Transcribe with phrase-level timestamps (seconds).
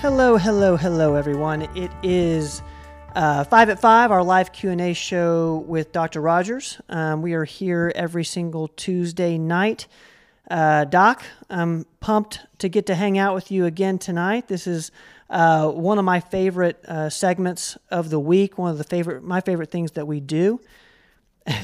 [0.00, 1.60] Hello, hello, hello, everyone.
[1.76, 2.62] It is
[3.14, 6.22] uh, five at five, our live Q and A show with Dr.
[6.22, 6.80] Rogers.
[6.88, 9.88] Um, we are here every single Tuesday night.
[10.50, 14.48] Uh, Doc, I'm pumped to get to hang out with you again tonight.
[14.48, 14.90] This is
[15.28, 18.56] uh, one of my favorite uh, segments of the week.
[18.56, 20.62] One of the favorite, my favorite things that we do.
[21.46, 21.60] and,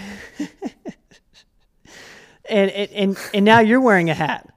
[2.51, 4.53] and and and now you're wearing a hat.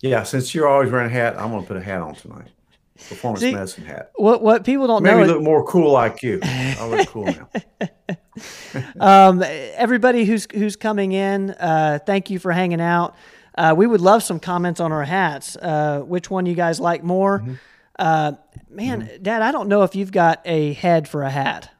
[0.00, 2.48] Yeah, since you're always wearing a hat, I'm going to put a hat on tonight.
[2.96, 4.10] Performance See, medicine hat.
[4.16, 5.20] What what people don't Maybe know?
[5.20, 6.40] Maybe look more cool like you.
[6.42, 7.48] I look cool now.
[9.00, 13.14] um, everybody who's who's coming in, uh, thank you for hanging out.
[13.56, 15.56] Uh, we would love some comments on our hats.
[15.56, 17.40] Uh, which one you guys like more?
[17.40, 17.54] Mm-hmm.
[17.98, 18.32] Uh,
[18.68, 19.22] man, mm-hmm.
[19.22, 21.70] Dad, I don't know if you've got a head for a hat,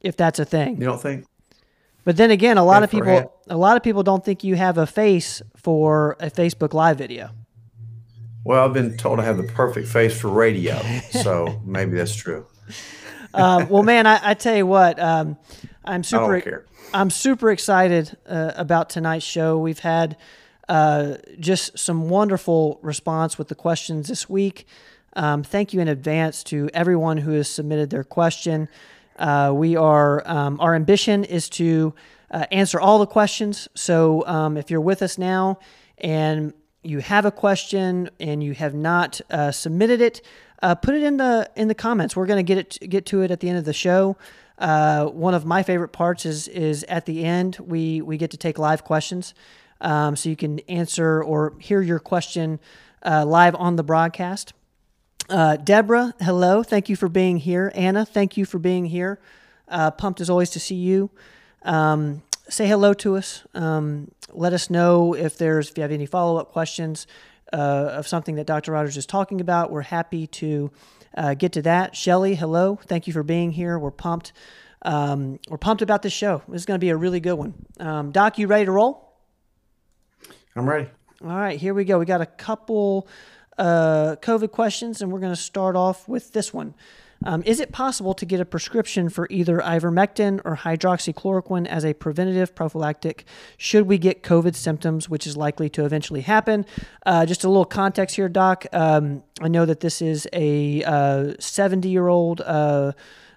[0.00, 0.76] if that's a thing.
[0.76, 1.24] You don't think?
[2.04, 4.44] But then again, a lot head of people, a, a lot of people don't think
[4.44, 7.30] you have a face for a Facebook Live video.
[8.44, 12.46] Well, I've been told I have the perfect face for radio, so maybe that's true.
[13.34, 15.36] uh, well, man, I, I, tell you what, um,
[15.84, 16.66] I'm super.
[16.92, 19.58] I'm super excited uh, about tonight's show.
[19.58, 20.16] We've had
[20.68, 24.66] uh, just some wonderful response with the questions this week.
[25.14, 28.68] Um, thank you in advance to everyone who has submitted their question.
[29.18, 31.94] Uh, we are um, our ambition is to
[32.30, 33.68] uh, answer all the questions.
[33.74, 35.58] So um, if you're with us now
[35.98, 36.52] and
[36.82, 40.22] you have a question and you have not uh, submitted it,
[40.62, 42.16] uh, put it in the in the comments.
[42.16, 44.16] We're going to get it get to it at the end of the show.
[44.58, 47.58] Uh, one of my favorite parts is is at the end.
[47.58, 49.34] We we get to take live questions,
[49.80, 52.60] um, so you can answer or hear your question
[53.04, 54.52] uh, live on the broadcast.
[55.28, 56.62] Uh, Deborah, hello.
[56.62, 57.70] Thank you for being here.
[57.74, 59.20] Anna, thank you for being here.
[59.68, 61.10] Uh, pumped as always to see you.
[61.62, 63.44] Um, say hello to us.
[63.54, 67.06] Um, let us know if there's if you have any follow up questions
[67.52, 68.72] uh, of something that Dr.
[68.72, 69.70] Rogers is talking about.
[69.70, 70.70] We're happy to
[71.16, 71.96] uh, get to that.
[71.96, 72.78] Shelly, hello.
[72.86, 73.78] Thank you for being here.
[73.78, 74.32] We're pumped.
[74.82, 76.42] Um, we're pumped about this show.
[76.48, 77.54] This is going to be a really good one.
[77.78, 79.12] Um, Doc, you ready to roll?
[80.56, 80.88] I'm ready.
[81.22, 81.98] All right, here we go.
[81.98, 83.06] We got a couple
[83.58, 86.74] uh, COVID questions, and we're going to start off with this one.
[87.24, 91.92] Um, is it possible to get a prescription for either ivermectin or hydroxychloroquine as a
[91.92, 93.24] preventative prophylactic
[93.58, 96.64] should we get COVID symptoms, which is likely to eventually happen?
[97.04, 98.64] Uh, just a little context here, Doc.
[98.72, 102.92] Um, I know that this is a 70 uh, year old uh,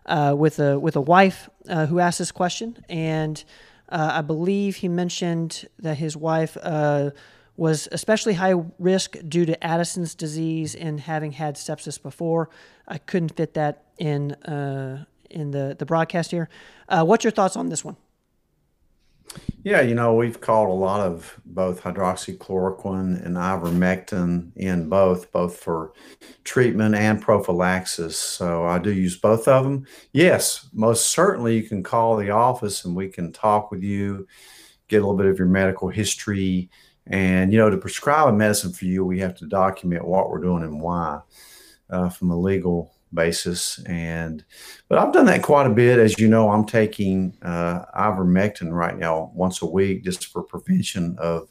[0.06, 3.44] uh, with a with a wife uh, who asked this question, and
[3.90, 6.58] I believe he mentioned that his wife
[7.56, 12.50] was especially high risk due to Addison's disease and having had sepsis before.
[12.88, 16.50] I couldn't fit that in uh, in the the broadcast here.
[16.90, 17.97] Uh, what's your thoughts on this one?
[19.63, 25.58] Yeah, you know, we've called a lot of both hydroxychloroquine and ivermectin in both, both
[25.58, 25.94] for
[26.44, 28.18] treatment and prophylaxis.
[28.18, 29.88] So I do use both of them.
[30.12, 34.28] Yes, most certainly you can call the office and we can talk with you,
[34.88, 36.69] get a little bit of your medical history.
[37.08, 40.41] And, you know, to prescribe a medicine for you, we have to document what we're
[40.41, 41.19] doing and why
[41.90, 43.80] uh, from a legal basis.
[43.86, 44.44] And
[44.88, 46.00] but I've done that quite a bit.
[46.00, 51.16] As you know, I'm taking uh, ivermectin right now once a week just for prevention
[51.19, 51.50] of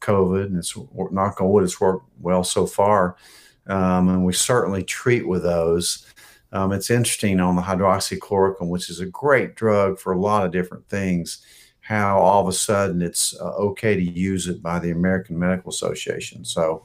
[0.00, 0.46] COVID.
[0.46, 0.76] And it's
[1.10, 3.16] knock on wood, it's worked well so far.
[3.66, 6.06] Um, and we certainly treat with those.
[6.52, 10.52] Um, it's interesting on the hydroxychloroquine, which is a great drug for a lot of
[10.52, 11.44] different things,
[11.88, 15.70] how all of a sudden it's uh, okay to use it by the American Medical
[15.70, 16.44] Association.
[16.44, 16.84] So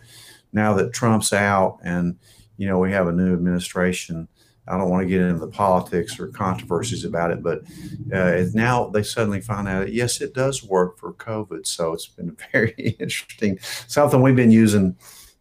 [0.53, 2.15] now that Trump's out and
[2.57, 4.27] you know, we have a new administration.
[4.67, 7.63] I don't want to get into the politics or controversies about it, but
[8.13, 11.67] uh, now they suddenly find out that yes, it does work for COVID.
[11.67, 14.95] So it's been very interesting, something we've been using,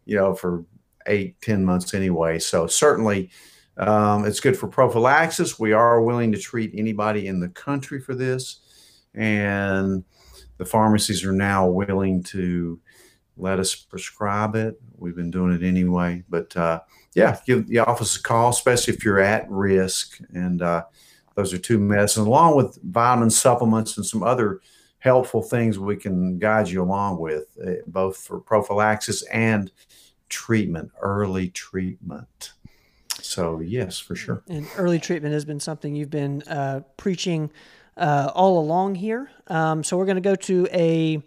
[0.05, 0.65] you know, for
[1.07, 2.39] eight, ten months anyway.
[2.39, 3.29] So certainly,
[3.77, 5.57] um, it's good for prophylaxis.
[5.57, 8.59] We are willing to treat anybody in the country for this,
[9.13, 10.03] and
[10.57, 12.79] the pharmacies are now willing to
[13.37, 14.79] let us prescribe it.
[14.97, 16.55] We've been doing it anyway, but.
[16.55, 16.81] Uh,
[17.15, 20.19] yeah, give the office a call, especially if you're at risk.
[20.33, 20.85] And uh,
[21.35, 24.61] those are two medicines, along with vitamin supplements and some other
[24.99, 29.71] helpful things we can guide you along with, uh, both for prophylaxis and
[30.29, 32.53] treatment, early treatment.
[33.21, 34.43] So, yes, for sure.
[34.49, 37.51] And early treatment has been something you've been uh, preaching
[37.97, 39.29] uh, all along here.
[39.47, 41.21] Um, so, we're going to go to a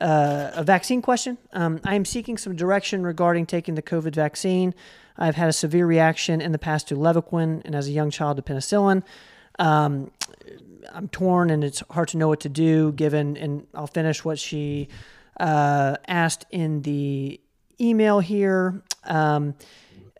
[0.00, 1.38] uh, a vaccine question.
[1.52, 4.74] Um, I am seeking some direction regarding taking the COVID vaccine.
[5.16, 8.36] I've had a severe reaction in the past to Levaquin and as a young child
[8.36, 9.02] to penicillin.
[9.58, 10.10] Um,
[10.92, 14.38] I'm torn and it's hard to know what to do given, and I'll finish what
[14.38, 14.88] she
[15.38, 17.40] uh, asked in the
[17.80, 18.82] email here.
[19.04, 19.54] Um,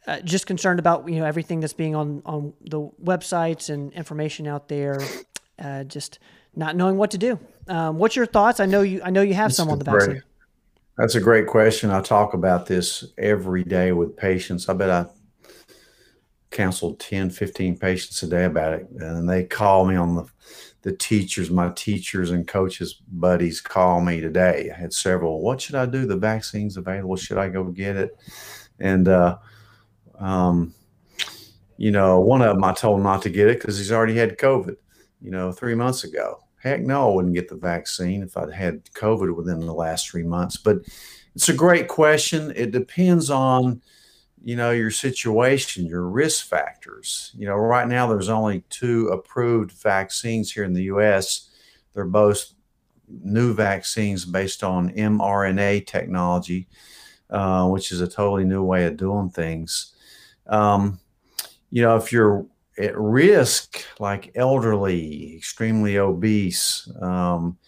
[0.07, 4.47] uh, just concerned about you know everything that's being on on the websites and information
[4.47, 5.01] out there.
[5.63, 6.19] Uh, just
[6.57, 7.39] not knowing what to do.
[7.69, 8.61] Um, what's your thoughts?
[8.61, 9.01] I know you.
[9.05, 10.23] I know you have that's some on the great, vaccine.
[10.99, 11.91] That's a great question.
[11.91, 14.69] I talk about this every day with patients.
[14.69, 15.07] I bet I
[16.51, 20.27] counseled 10, 15 patients a day about it, and they call me on the
[20.83, 24.71] the teachers, my teachers and coaches buddies call me today.
[24.75, 25.41] I had several.
[25.41, 26.07] What should I do?
[26.07, 27.17] The vaccine's available.
[27.17, 28.17] Should I go get it?
[28.81, 29.39] And uh,
[30.19, 30.75] um,
[31.77, 34.17] you know, one of them I told him not to get it because he's already
[34.17, 34.77] had COVID,
[35.23, 36.43] you know, three months ago.
[36.57, 40.23] Heck no, I wouldn't get the vaccine if I'd had COVID within the last three
[40.23, 40.57] months.
[40.57, 40.79] But
[41.35, 42.53] it's a great question.
[42.55, 43.83] It depends on,
[44.45, 47.33] you know, your situation, your risk factors.
[47.37, 51.51] You know, right now there's only two approved vaccines here in the US.
[51.95, 52.53] They're both
[53.09, 56.69] new vaccines based on mRNA technology,
[57.31, 59.95] uh, which is a totally new way of doing things.
[60.47, 61.01] Um,
[61.71, 62.47] you know, if you're
[62.79, 67.59] at risk, like elderly, extremely obese, um,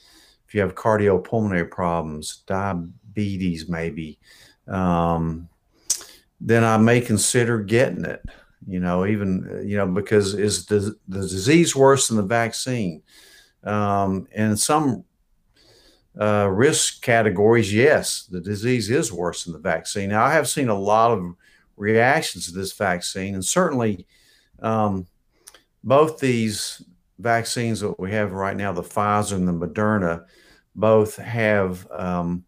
[0.47, 4.19] if you have cardiopulmonary problems, diabetes, maybe,
[4.69, 5.49] um,
[6.41, 8.23] then I may consider getting it.
[8.67, 13.03] You know, even you know because is the the disease worse than the vaccine?
[13.63, 15.05] Um, and some
[16.19, 20.11] uh, risk categories, yes, the disease is worse than the vaccine.
[20.11, 21.35] Now, I have seen a lot of
[21.77, 23.35] reactions to this vaccine.
[23.35, 24.07] And certainly,
[24.61, 25.07] um,
[25.83, 26.83] both these
[27.19, 30.25] vaccines that we have right now, the Pfizer and the Moderna,
[30.75, 32.45] both have um,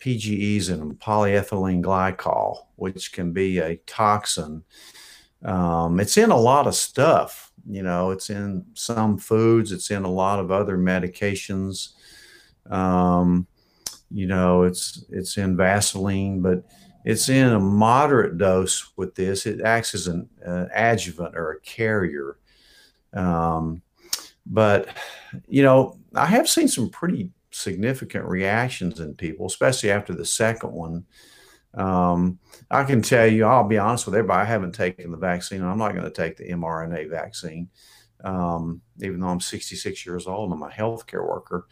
[0.00, 4.64] PGEs in them, polyethylene glycol, which can be a toxin.
[5.44, 7.52] Um, it's in a lot of stuff.
[7.68, 11.90] You know, it's in some foods, it's in a lot of other medications.
[12.70, 13.46] Um,
[14.10, 16.64] you know, it's it's in Vaseline, but
[17.04, 19.46] it's in a moderate dose with this.
[19.46, 22.38] It acts as an uh, adjuvant or a carrier.
[23.12, 23.82] Um,
[24.46, 24.88] but,
[25.46, 30.72] you know, I have seen some pretty significant reactions in people, especially after the second
[30.72, 31.04] one.
[31.74, 32.38] Um,
[32.70, 35.62] I can tell you, I'll be honest with everybody, I haven't taken the vaccine.
[35.62, 37.68] I'm not going to take the mRNA vaccine,
[38.24, 41.66] um, even though I'm 66 years old and I'm a healthcare worker.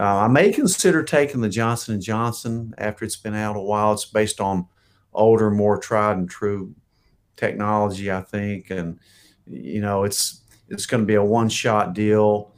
[0.00, 3.92] Uh, I may consider taking the Johnson & Johnson after it's been out a while.
[3.92, 4.66] It's based on
[5.12, 6.74] older, more tried and true
[7.36, 8.70] technology, I think.
[8.70, 8.98] And,
[9.46, 12.54] you know, it's, it's going to be a one shot deal.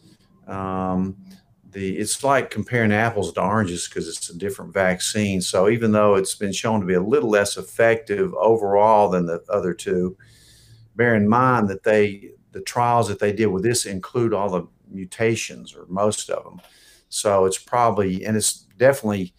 [0.47, 1.17] Um,
[1.73, 5.41] the, it's like comparing apples to oranges because it's a different vaccine.
[5.41, 9.43] So even though it's been shown to be a little less effective overall than the
[9.49, 10.17] other two,
[10.95, 14.69] bear in mind that they the trials that they did with this include all the
[14.89, 16.61] mutations or most of them.
[17.13, 19.35] So it's probably and it's definitely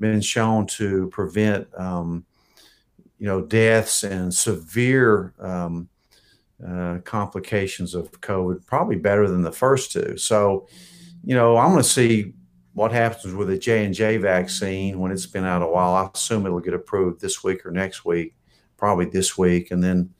[0.00, 2.24] been shown to prevent um,
[3.18, 5.88] you know, deaths and severe um,
[6.66, 10.16] uh, complications of COVID, probably better than the first two.
[10.16, 10.66] So,
[11.22, 12.34] you know, I'm going to see
[12.72, 15.94] what happens with the J and J vaccine when it's been out a while.
[15.94, 18.34] I assume it'll get approved this week or next week,
[18.76, 20.12] probably this week, and then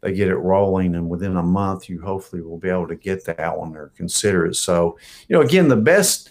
[0.00, 3.24] they get it rolling, and within a month, you hopefully will be able to get
[3.24, 4.54] that one or consider it.
[4.54, 4.98] So,
[5.28, 6.30] you know, again, the best.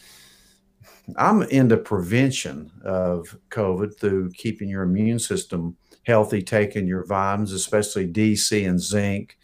[1.15, 8.07] I'm into prevention of COVID through keeping your immune system healthy taking your vitamins, especially
[8.07, 9.37] D, C, and zinc.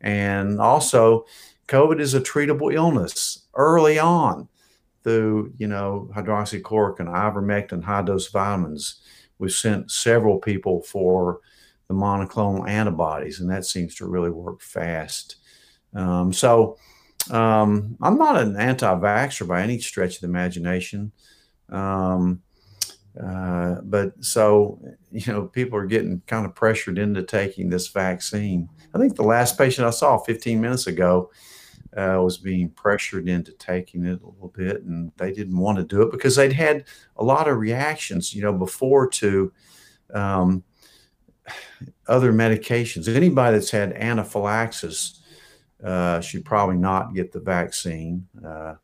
[0.00, 1.24] And also,
[1.68, 4.48] COVID is a treatable illness early on
[5.04, 9.00] through, you know, hydroxychloroquine, ivermectin, high dose vitamins.
[9.38, 11.40] We've sent several people for
[11.88, 15.36] the monoclonal antibodies, and that seems to really work fast.
[15.94, 16.76] Um, so,
[17.30, 21.12] um, I'm not an anti vaxxer by any stretch of the imagination.
[21.68, 22.42] Um,
[23.22, 24.78] uh, but so,
[25.10, 28.68] you know, people are getting kind of pressured into taking this vaccine.
[28.94, 31.30] I think the last patient I saw 15 minutes ago
[31.96, 35.84] uh, was being pressured into taking it a little bit, and they didn't want to
[35.84, 36.84] do it because they'd had
[37.16, 39.50] a lot of reactions, you know, before to
[40.12, 40.62] um,
[42.08, 43.08] other medications.
[43.08, 45.22] Anybody that's had anaphylaxis
[45.82, 48.74] uh, should probably not get the vaccine, uh,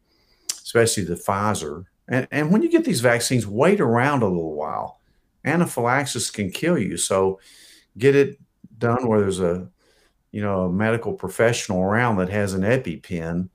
[0.51, 1.85] especially the Pfizer.
[2.09, 5.01] And, and when you get these vaccines, wait around a little while.
[5.45, 6.97] Anaphylaxis can kill you.
[6.97, 7.41] So
[7.99, 8.39] get it
[8.79, 9.69] done where there's a,
[10.31, 13.49] you know, a medical professional around that has an EpiPen.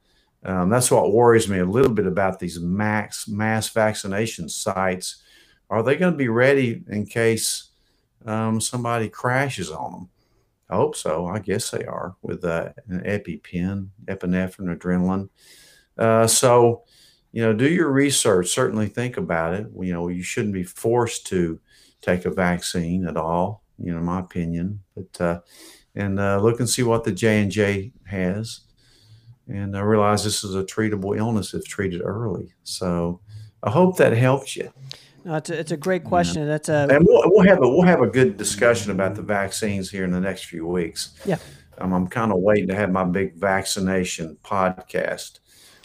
[0.44, 5.24] Um, that's what worries me a little bit about these max mass vaccination sites.
[5.70, 7.67] Are they going to be ready in case
[8.26, 10.10] um, somebody crashes on them?
[10.70, 11.28] I hope so.
[11.28, 15.30] I guess they are with uh, an EpiPen, epinephrine, adrenaline.
[15.98, 16.84] Uh, so
[17.32, 18.50] you know, do your research.
[18.50, 19.68] Certainly think about it.
[19.80, 21.60] You know, you shouldn't be forced to
[22.02, 23.64] take a vaccine at all.
[23.78, 24.80] you know, my opinion.
[24.96, 25.40] But uh,
[25.96, 28.62] and uh, look and see what the J and J has,
[29.48, 32.54] and I realize this is a treatable illness if treated early.
[32.64, 33.22] So
[33.64, 34.72] I hope that helps you.
[35.28, 36.44] No, it's, a, it's a great question.
[36.44, 36.48] Yeah.
[36.48, 39.92] That's a and we'll, we'll have a we'll have a good discussion about the vaccines
[39.92, 41.20] here in the next few weeks.
[41.26, 41.38] Yeah,
[41.80, 45.40] um, I'm kind of waiting to have my big vaccination podcast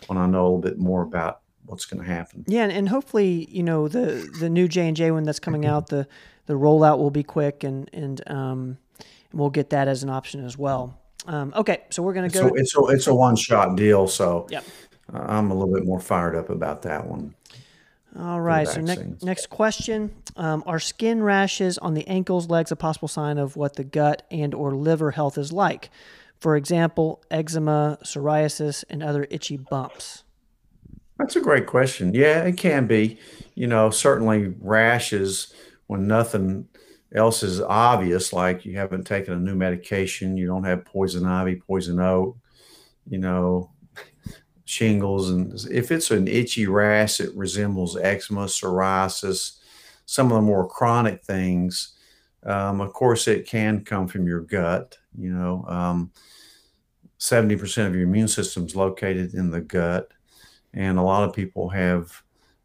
[0.06, 2.44] when I know a little bit more about what's going to happen.
[2.46, 5.66] Yeah, and, and hopefully, you know, the the new J and J one that's coming
[5.66, 6.06] out, the
[6.46, 8.78] the rollout will be quick, and and um,
[9.32, 11.00] we'll get that as an option as well.
[11.26, 12.48] Um, okay, so we're going to go.
[12.48, 14.60] So it's a, it's a one shot deal, so yeah,
[15.12, 17.34] I'm a little bit more fired up about that one.
[18.18, 18.68] All right.
[18.68, 23.38] So next next question: um, Are skin rashes on the ankles, legs a possible sign
[23.38, 25.90] of what the gut and or liver health is like?
[26.38, 30.24] For example, eczema, psoriasis, and other itchy bumps.
[31.18, 32.14] That's a great question.
[32.14, 33.18] Yeah, it can be.
[33.54, 35.54] You know, certainly rashes
[35.86, 36.68] when nothing
[37.14, 41.56] else is obvious, like you haven't taken a new medication, you don't have poison ivy,
[41.56, 42.36] poison oak,
[43.06, 43.70] you know,
[44.72, 45.30] shingles.
[45.30, 49.58] And if it's an itchy rash, it resembles eczema, psoriasis,
[50.06, 51.94] some of the more chronic things.
[52.44, 54.96] Um, of course, it can come from your gut.
[55.16, 56.10] You know, um,
[57.18, 60.08] 70% of your immune system is located in the gut.
[60.72, 62.10] And a lot of people have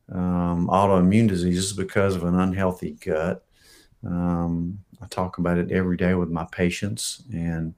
[0.10, 3.44] um, autoimmune diseases because of an unhealthy gut.
[4.06, 7.76] Um, I talk about it every day with my patients, and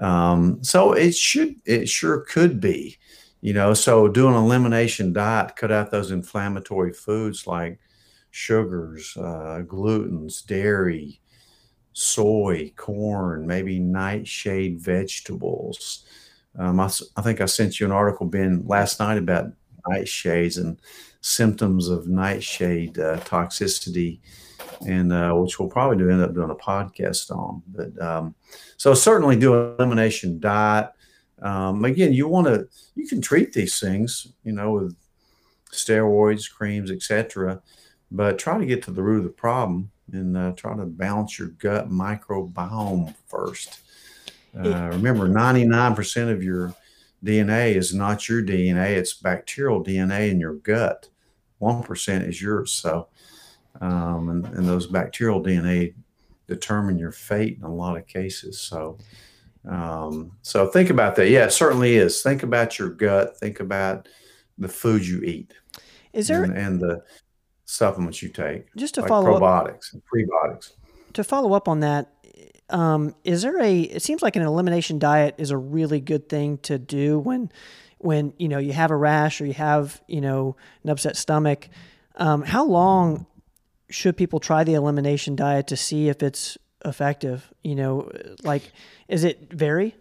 [0.00, 2.98] um, so it should, it sure could be,
[3.40, 3.74] you know.
[3.74, 7.78] So do an elimination diet, cut out those inflammatory foods like
[8.30, 11.20] sugars, uh, glutens, dairy,
[11.92, 16.04] soy, corn, maybe nightshade vegetables.
[16.58, 19.52] Um, I, I, think I sent you an article, Ben, last night about
[19.88, 20.80] nightshades and
[21.20, 24.20] symptoms of nightshade uh, toxicity,
[24.86, 27.62] and uh, which we'll probably do end up doing a podcast on.
[27.68, 28.34] But um,
[28.76, 30.90] so certainly do an elimination diet.
[31.42, 34.96] Um, again, you want to you can treat these things, you know, with
[35.72, 37.62] steroids, creams, etc.
[38.10, 41.38] But try to get to the root of the problem and uh, try to balance
[41.38, 43.80] your gut microbiome first.
[44.56, 46.74] Uh, remember, 99% of your
[47.24, 51.08] DNA is not your DNA, it's bacterial DNA in your gut.
[51.60, 52.72] 1% is yours.
[52.72, 53.08] So,
[53.80, 55.94] um, and, and those bacterial DNA
[56.48, 58.58] determine your fate in a lot of cases.
[58.60, 58.98] So,
[59.68, 61.28] um, so think about that.
[61.28, 62.22] Yeah, it certainly is.
[62.22, 63.36] Think about your gut.
[63.38, 64.08] Think about
[64.58, 65.52] the food you eat.
[66.12, 67.02] Is there and, and the
[67.66, 68.74] supplements you take?
[68.76, 70.72] Just to like follow probiotics up, and prebiotics.
[71.14, 72.12] To follow up on that,
[72.70, 73.80] um, is there a?
[73.82, 77.52] It seems like an elimination diet is a really good thing to do when,
[77.98, 81.68] when you know you have a rash or you have you know an upset stomach.
[82.16, 83.26] Um, how long
[83.88, 87.52] should people try the elimination diet to see if it's effective?
[87.62, 88.10] You know,
[88.42, 88.72] like
[89.08, 89.94] is it vary?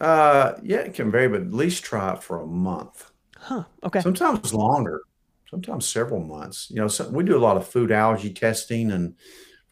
[0.00, 3.10] Uh, yeah, it can vary, but at least try it for a month.
[3.36, 3.64] Huh.
[3.84, 4.00] Okay.
[4.00, 5.02] Sometimes longer.
[5.48, 6.68] Sometimes several months.
[6.70, 9.14] You know, so we do a lot of food allergy testing and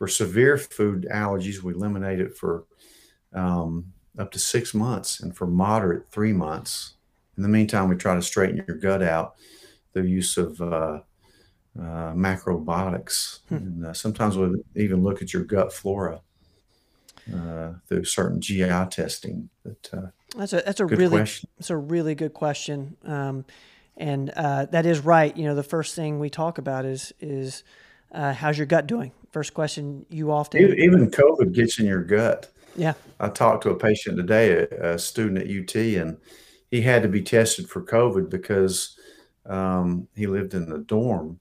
[0.00, 2.64] for severe food allergies, we eliminate it for
[3.34, 6.94] um, up to six months, and for moderate, three months.
[7.36, 9.34] In the meantime, we try to straighten your gut out
[9.92, 11.00] through use of uh,
[11.80, 13.40] uh, macrobiotics.
[13.49, 13.56] Hmm.
[13.56, 16.20] And uh, sometimes we we'll even look at your gut flora
[17.34, 19.49] uh, through certain GI testing.
[19.64, 20.06] But uh,
[20.37, 21.49] that's a that's a really question.
[21.58, 22.96] that's a really good question.
[23.04, 23.44] Um,
[23.96, 25.37] and uh, that is right.
[25.37, 27.64] You know, the first thing we talk about is is
[28.12, 32.50] how's your gut doing first question you often even COVID gets in your gut.
[32.76, 36.18] Yeah, I talked to a patient today, a, a student at UT, and
[36.70, 38.96] he had to be tested for COVID because
[39.46, 41.39] um, he lived in the dorm,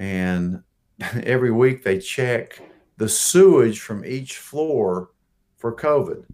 [0.00, 0.62] and
[1.22, 2.60] every week they check
[2.96, 5.10] the sewage from each floor
[5.56, 6.24] for COVID.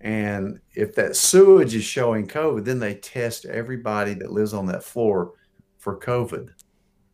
[0.00, 4.84] And if that sewage is showing COVID, then they test everybody that lives on that
[4.84, 5.32] floor
[5.78, 6.50] for COVID.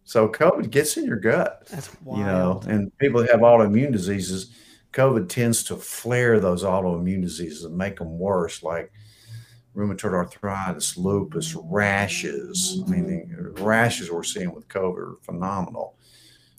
[0.05, 1.67] So COVID gets in your gut.
[1.71, 2.19] That's wild.
[2.19, 4.55] You know, and people that have autoimmune diseases,
[4.93, 8.93] COVID tends to flare those autoimmune diseases and make them worse, like
[9.76, 12.83] rheumatoid arthritis, lupus, rashes.
[12.87, 15.97] I mean, the rashes we're seeing with COVID are phenomenal.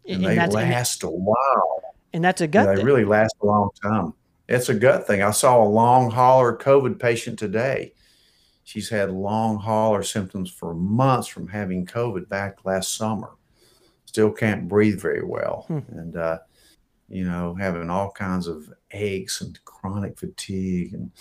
[0.08, 1.82] And, and they last a while.
[2.14, 2.76] And that's a gut.
[2.76, 4.14] they really last a long time.
[4.50, 5.22] It's a gut thing.
[5.22, 7.94] I saw a long hauler COVID patient today
[8.64, 13.32] She's had long hauler symptoms for months from having COVID back last summer.
[14.06, 15.66] Still can't breathe very well.
[15.68, 15.80] Hmm.
[15.90, 16.40] And, uh,
[17.10, 20.94] you know, having all kinds of aches and chronic fatigue.
[20.94, 21.12] And,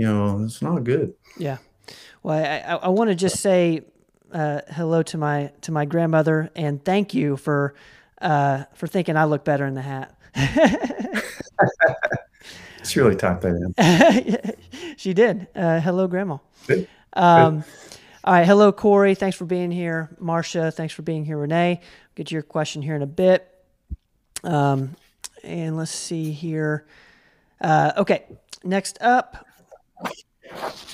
[0.00, 1.14] you know, it's not good.
[1.36, 1.58] Yeah.
[2.22, 3.82] Well, I, I, I want to just say
[4.32, 7.74] uh, hello to my to my grandmother and thank you for
[8.20, 10.16] uh, for thinking I look better in the hat.
[12.78, 14.54] It's really typed that in.
[14.96, 15.46] she did.
[15.54, 16.38] Uh, hello, Grandma.
[16.66, 16.88] Good.
[17.12, 17.62] Um,
[18.24, 18.46] all right.
[18.46, 19.14] Hello, Corey.
[19.14, 20.08] Thanks for being here.
[20.18, 21.36] Marcia, thanks for being here.
[21.36, 21.82] Renee,
[22.14, 23.46] get to your question here in a bit.
[24.42, 24.96] Um,
[25.44, 26.86] and let's see here.
[27.60, 28.24] Uh, okay.
[28.64, 29.46] Next up,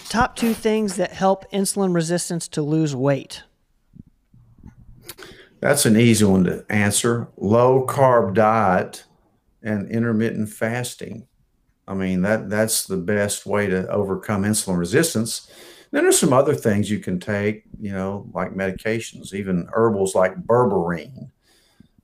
[0.09, 3.43] top two things that help insulin resistance to lose weight.
[5.61, 7.29] That's an easy one to answer.
[7.37, 9.05] Low carb diet
[9.63, 11.27] and intermittent fasting.
[11.89, 15.51] I mean, that that's the best way to overcome insulin resistance.
[15.91, 20.37] Then there's some other things you can take, you know, like medications, even herbals like
[20.37, 21.31] berberine.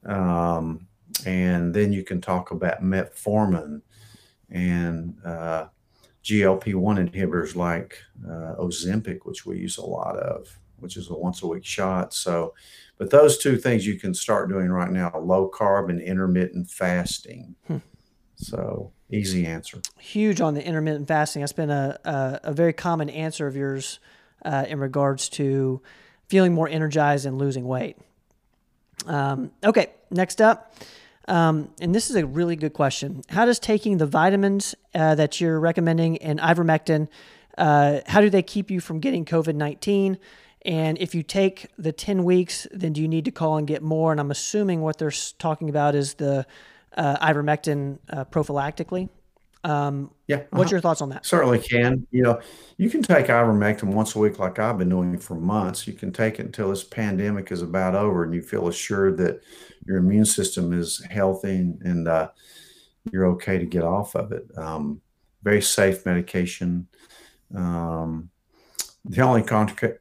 [0.06, 0.86] Um,
[1.26, 3.82] and then you can talk about metformin
[4.50, 5.66] and uh,
[6.24, 11.42] GLP-1 inhibitors like uh, Ozempic, which we use a lot of, which is a once
[11.42, 12.14] a week shot.
[12.14, 12.54] So,
[12.98, 17.56] but those two things you can start doing right now: low carb and intermittent fasting.
[17.66, 17.78] Hmm.
[18.36, 19.80] So easy answer.
[19.98, 21.40] Huge on the intermittent fasting.
[21.40, 24.00] That's been a, a, a very common answer of yours
[24.44, 25.80] uh, in regards to
[26.28, 27.96] feeling more energized and losing weight.
[29.06, 30.74] Um, okay, next up.
[31.28, 33.22] Um, and this is a really good question.
[33.28, 37.08] How does taking the vitamins uh, that you're recommending and ivermectin,
[37.58, 40.18] uh, how do they keep you from getting COVID 19?
[40.64, 43.82] And if you take the 10 weeks, then do you need to call and get
[43.82, 44.12] more?
[44.12, 46.46] And I'm assuming what they're talking about is the
[46.96, 49.08] uh, ivermectin uh, prophylactically.
[49.64, 50.36] Um, yeah.
[50.36, 50.46] Uh-huh.
[50.58, 51.24] What's your thoughts on that?
[51.24, 52.06] Certainly can.
[52.10, 52.40] You know,
[52.76, 55.86] you can take ivermectin once a week, like I've been doing for months.
[55.86, 59.40] You can take it until this pandemic is about over, and you feel assured that
[59.86, 62.28] your immune system is healthy and, uh,
[63.10, 64.46] you're okay to get off of it.
[64.56, 65.00] Um,
[65.42, 66.86] very safe medication.
[67.54, 68.30] Um,
[69.04, 69.44] the only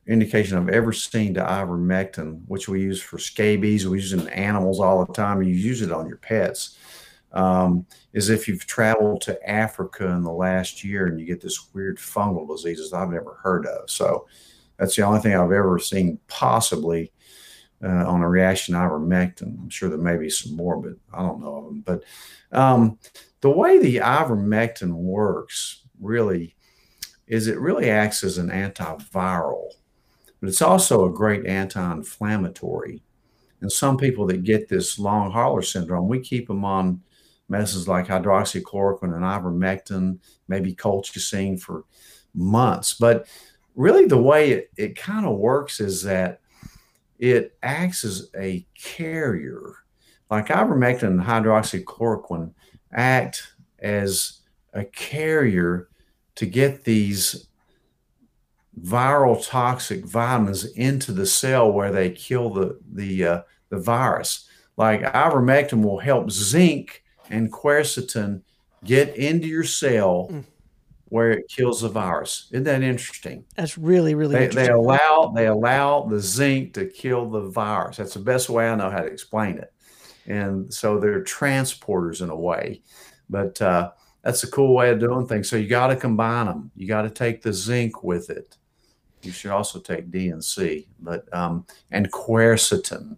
[0.07, 4.29] indication I've ever seen to ivermectin, which we use for scabies, we use it in
[4.29, 5.41] animals all the time.
[5.41, 6.77] You use it on your pets
[7.33, 11.74] um, is if you've traveled to Africa in the last year and you get this
[11.74, 13.89] weird fungal diseases I've never heard of.
[13.89, 14.27] So
[14.77, 17.11] that's the only thing I've ever seen possibly
[17.83, 19.57] uh, on a reaction ivermectin.
[19.59, 21.81] I'm sure there may be some more, but I don't know of them.
[21.81, 22.03] But
[22.51, 23.00] um,
[23.41, 26.55] the way the ivermectin works really
[27.27, 29.70] is it really acts as an antiviral,
[30.39, 33.01] but it's also a great anti-inflammatory.
[33.61, 37.01] And some people that get this long hauler syndrome, we keep them on
[37.48, 41.85] medicines like hydroxychloroquine and ivermectin, maybe colchicine for
[42.33, 42.96] months.
[42.96, 43.27] But
[43.75, 46.40] really, the way it, it kind of works is that
[47.22, 49.62] it acts as a carrier.
[50.29, 52.53] Like ivermectin and hydroxychloroquine
[52.92, 54.40] act as
[54.74, 55.90] a carrier
[56.36, 57.48] to get these
[58.81, 64.50] viral toxic vitamins into the cell where they kill the the uh, the virus.
[64.77, 68.42] Like ivermectin will help zinc and quercetin
[68.84, 70.44] get into your cell mm.
[71.11, 72.47] Where it kills the virus.
[72.51, 73.43] Isn't that interesting?
[73.57, 74.74] That's really, really they, interesting.
[74.74, 77.97] They allow they allow the zinc to kill the virus.
[77.97, 79.74] That's the best way I know how to explain it.
[80.25, 82.81] And so they're transporters in a way.
[83.29, 85.50] But uh, that's a cool way of doing things.
[85.50, 86.71] So you got to combine them.
[86.77, 88.55] You got to take the zinc with it.
[89.21, 93.17] You should also take DNC, but um, and quercetin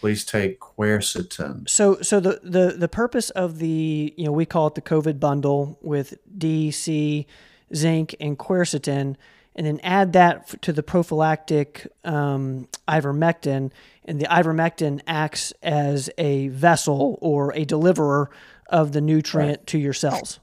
[0.00, 1.68] please take quercetin.
[1.68, 5.20] So, so the, the, the purpose of the, you know, we call it the COVID
[5.20, 7.26] bundle with D, C,
[7.74, 9.16] zinc, and quercetin,
[9.54, 13.72] and then add that to the prophylactic um, ivermectin,
[14.06, 18.30] and the ivermectin acts as a vessel or a deliverer
[18.68, 19.66] of the nutrient right.
[19.66, 20.40] to your cells.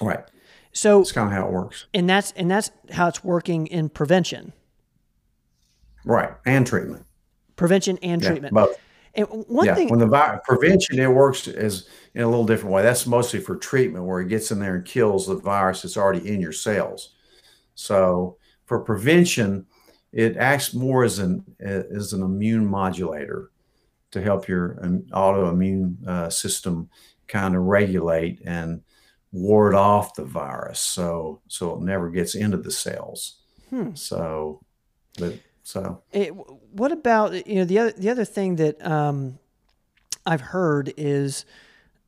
[0.00, 0.24] Right.
[0.72, 1.86] So that's kind of how it works.
[1.92, 4.54] And that's and that's how it's working in prevention.
[6.06, 6.30] Right.
[6.46, 7.04] And treatment
[7.56, 8.54] prevention and yeah, treatment.
[8.54, 8.78] Both.
[9.16, 12.74] And one yeah, thing when the vi- prevention it works as in a little different
[12.74, 12.82] way.
[12.82, 16.28] That's mostly for treatment where it gets in there and kills the virus that's already
[16.28, 17.14] in your cells.
[17.76, 19.66] So for prevention,
[20.12, 23.50] it acts more as an as an immune modulator
[24.10, 24.76] to help your
[25.12, 26.88] autoimmune uh, system
[27.26, 28.80] kind of regulate and
[29.32, 33.40] ward off the virus, so so it never gets into the cells.
[33.70, 33.94] Hmm.
[33.94, 34.60] So,
[35.18, 36.28] but so, it,
[36.72, 39.38] what about you know the other the other thing that um,
[40.26, 41.46] I've heard is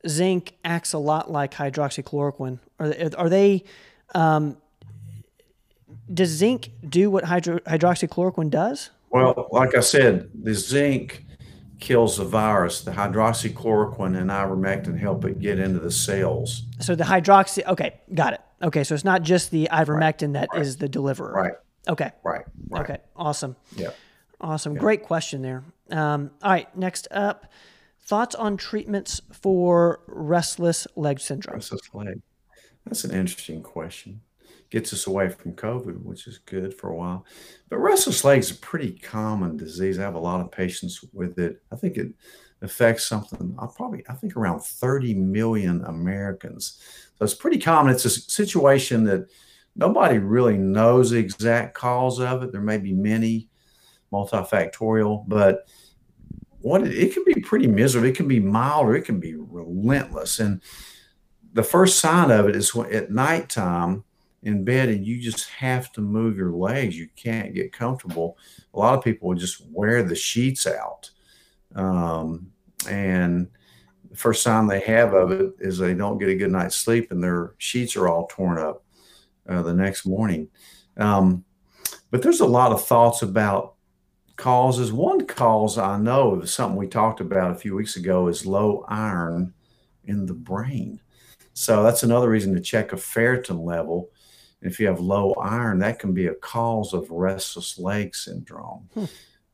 [0.07, 2.59] zinc acts a lot like hydroxychloroquine.
[2.79, 3.63] Are are they?
[4.13, 4.57] Um,
[6.13, 8.91] does zinc do what hydro, hydroxychloroquine does?
[9.09, 11.25] Well, like I said, the zinc
[11.79, 12.81] kills the virus.
[12.81, 16.63] The hydroxychloroquine and ivermectin help it get into the cells.
[16.79, 18.41] So the hydroxy, okay, got it.
[18.61, 20.33] Okay, so it's not just the ivermectin right.
[20.33, 20.61] that right.
[20.61, 21.33] is the deliverer.
[21.33, 21.53] Right.
[21.87, 22.11] Okay.
[22.23, 22.45] Right.
[22.69, 22.81] right.
[22.81, 22.97] Okay.
[23.15, 23.55] Awesome.
[23.75, 23.91] Yeah.
[24.39, 24.73] Awesome.
[24.73, 24.79] Yeah.
[24.79, 25.63] Great question there.
[25.89, 26.75] Um, all right.
[26.77, 27.51] Next up,
[28.01, 31.55] thoughts on treatments for restless leg syndrome.
[31.55, 32.21] Restless leg.
[32.85, 34.21] That's an interesting question.
[34.69, 37.25] Gets us away from COVID, which is good for a while.
[37.69, 39.97] But restless legs is a pretty common disease.
[39.97, 41.61] I have a lot of patients with it.
[41.71, 42.13] I think it
[42.61, 43.55] affects something.
[43.59, 46.79] I probably I think around 30 million Americans.
[47.17, 47.93] So it's pretty common.
[47.93, 49.29] It's a situation that
[49.77, 52.51] nobody really knows the exact cause of it.
[52.51, 53.47] There may be many
[54.11, 55.67] multifactorial, but
[56.59, 58.09] what it, it can be pretty miserable.
[58.09, 60.39] It can be mild or it can be relentless.
[60.39, 60.61] And
[61.53, 64.03] the first sign of it is when, at nighttime
[64.43, 66.97] in bed and you just have to move your legs.
[66.97, 68.37] You can't get comfortable.
[68.73, 71.11] A lot of people will just wear the sheets out.
[71.75, 72.51] Um,
[72.89, 73.47] and
[74.09, 77.11] the first sign they have of it is they don't get a good night's sleep
[77.11, 78.83] and their sheets are all torn up
[79.47, 80.49] uh, the next morning.
[80.97, 81.43] Um,
[82.11, 83.75] but there's a lot of thoughts about
[84.35, 84.93] causes.
[84.93, 88.85] One cause I know of something we talked about a few weeks ago is low
[88.87, 89.53] iron
[90.05, 91.01] in the brain.
[91.53, 94.11] So that's another reason to check a ferritin level.
[94.61, 98.89] If you have low iron, that can be a cause of restless leg syndrome.
[98.93, 99.05] Hmm.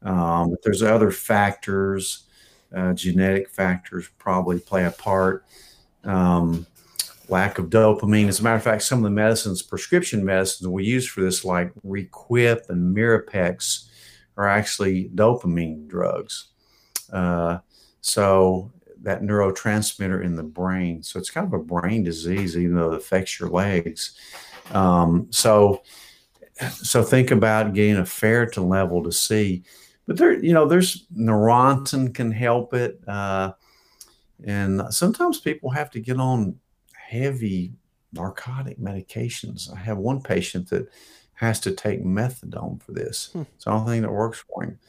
[0.08, 2.26] Um, but there's other factors,
[2.76, 5.46] uh, genetic factors probably play a part.
[6.04, 6.68] Um,
[7.34, 8.28] lack of dopamine.
[8.28, 11.43] As a matter of fact, some of the medicines, prescription medicines we use for this,
[11.43, 13.88] like Requip and Mirapex,
[14.38, 16.50] are actually dopamine drugs.
[17.12, 17.58] Uh,
[18.02, 21.04] so that neurotransmitter in the brain.
[21.04, 24.15] So it's kind of a brain disease, even though it affects your legs.
[24.72, 25.82] Um, so,
[26.72, 29.63] so think about getting a ferritin level to see.
[30.08, 33.54] But there, you know, there's Neurontin can help it, uh,
[34.46, 36.60] and sometimes people have to get on
[37.10, 37.74] heavy
[38.12, 39.74] narcotic medications.
[39.74, 40.88] I have one patient that
[41.34, 43.30] has to take methadone for this.
[43.34, 43.42] Hmm.
[43.56, 44.80] It's the only thing that works for him.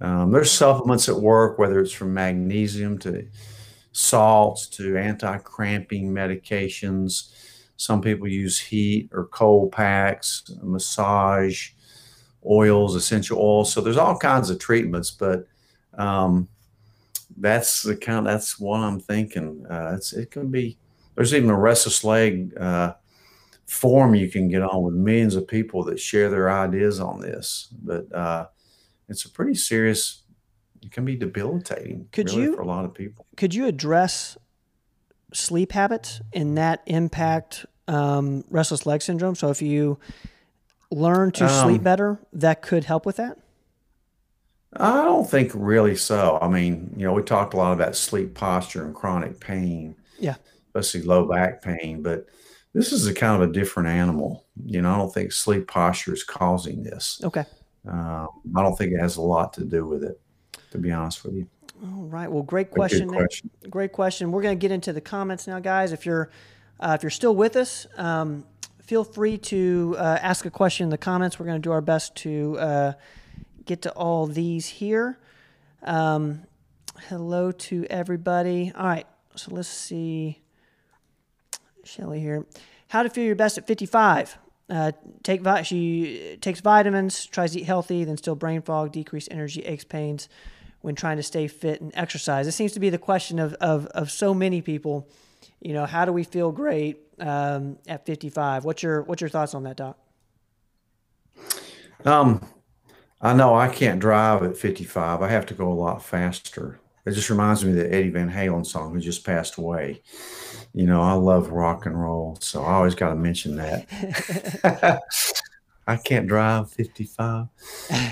[0.00, 3.28] Um, there's supplements that work, whether it's from magnesium to
[3.92, 7.32] salts to anti-cramping medications.
[7.76, 11.70] Some people use heat or cold packs, massage,
[12.44, 13.72] oils, essential oils.
[13.72, 15.46] So there's all kinds of treatments, but
[15.98, 16.48] um,
[17.36, 18.26] that's the kind.
[18.26, 19.66] That's what I'm thinking.
[19.70, 20.78] Uh, it can be.
[21.14, 22.94] There's even a restless leg uh,
[23.66, 27.68] forum you can get on with millions of people that share their ideas on this.
[27.82, 28.46] But uh,
[29.08, 30.22] it's a pretty serious.
[30.82, 32.08] It can be debilitating.
[32.12, 33.26] Could really, you for a lot of people?
[33.36, 34.36] Could you address
[35.32, 39.34] sleep habits and that impact um, restless leg syndrome?
[39.34, 39.98] So if you
[40.90, 43.38] learn to um, sleep better, that could help with that.
[44.74, 46.38] I don't think really so.
[46.40, 49.96] I mean, you know, we talked a lot about sleep posture and chronic pain.
[50.18, 50.36] Yeah.
[50.74, 52.26] Especially low back pain, but
[52.72, 54.46] this is a kind of a different animal.
[54.64, 57.20] You know, I don't think sleep posture is causing this.
[57.22, 57.44] Okay.
[57.86, 60.20] Uh, I don't think it has a lot to do with it,
[60.70, 61.46] to be honest with you.
[61.82, 62.30] All right.
[62.30, 63.08] Well, great question.
[63.08, 63.50] question.
[63.68, 64.30] Great question.
[64.30, 65.92] We're going to get into the comments now, guys.
[65.92, 66.30] If you're
[66.78, 68.44] uh, if you're still with us, um,
[68.80, 71.38] feel free to uh, ask a question in the comments.
[71.38, 72.92] We're going to do our best to uh,
[73.64, 75.18] get to all these here.
[75.82, 76.42] Um,
[77.08, 78.72] hello to everybody.
[78.76, 79.06] All right.
[79.34, 80.41] So let's see.
[81.84, 82.46] Shelly here.
[82.88, 84.38] How to feel your best at 55.
[84.70, 84.92] Uh,
[85.22, 89.84] take she takes vitamins, tries to eat healthy, then still brain fog, decreased energy, aches,
[89.84, 90.28] pains
[90.80, 92.46] when trying to stay fit and exercise.
[92.46, 95.08] This seems to be the question of, of, of so many people.
[95.60, 98.64] You know, how do we feel great um, at 55?
[98.64, 99.98] What's your what's your thoughts on that, Doc?
[102.04, 102.44] Um,
[103.20, 105.22] I know I can't drive at 55.
[105.22, 106.80] I have to go a lot faster.
[107.04, 110.02] It just reminds me of the Eddie Van Halen song who just passed away.
[110.72, 115.02] You know, I love rock and roll, so I always got to mention that.
[115.86, 117.48] I can't drive 55.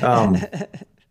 [0.02, 0.36] Um,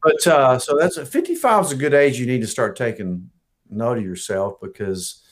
[0.03, 3.29] but uh, so that's a 55 is a good age you need to start taking
[3.69, 5.23] note of yourself because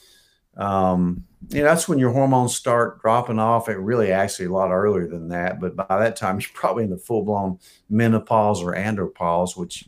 [0.56, 3.70] um, you know that's when your hormones start dropping off.
[3.70, 6.90] It really actually a lot earlier than that, but by that time you're probably in
[6.90, 9.86] the full blown menopause or andropause, which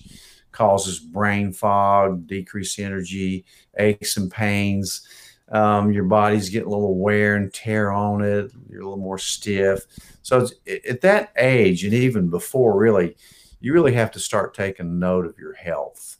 [0.60, 3.45] causes brain fog, decreased energy,
[3.78, 5.08] aches and pains.
[5.54, 8.52] Um, your body's getting a little wear and tear on it.
[8.69, 9.86] You're a little more stiff.
[10.22, 13.15] So at that age, and even before, really,
[13.62, 16.17] you really have to start taking note of your health.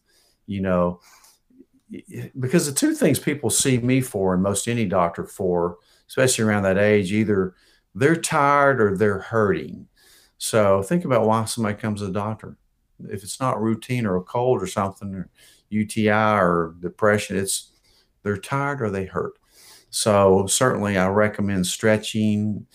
[0.48, 1.02] You know,
[2.40, 6.64] because the two things people see me for, and most any doctor for, especially around
[6.64, 7.56] that age, either
[7.94, 9.86] they're tired or they're hurting.
[10.38, 12.56] So think about why somebody comes to the doctor
[13.10, 15.30] if it's not routine or a cold or something or
[15.70, 17.72] UTI or depression, it's
[18.24, 19.34] they're tired or they hurt.
[19.90, 22.66] So certainly I recommend stretching,